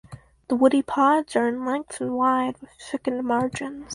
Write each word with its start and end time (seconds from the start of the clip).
The 0.47 0.55
woody 0.55 0.81
pods 0.81 1.35
are 1.35 1.47
in 1.47 1.63
length 1.63 2.01
and 2.01 2.15
wide 2.17 2.57
with 2.59 2.71
thickened 2.89 3.23
margins. 3.23 3.89